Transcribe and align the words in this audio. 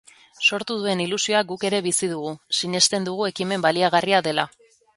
Sortu 0.45 0.77
duen 0.83 1.03
ilusioa 1.03 1.41
guk 1.51 1.65
ere 1.69 1.83
bizi 1.89 2.09
dugu, 2.15 2.33
sinesten 2.61 3.07
dugu 3.11 3.31
ekimen 3.31 3.69
baliagarria 3.69 4.27
dela. 4.31 4.51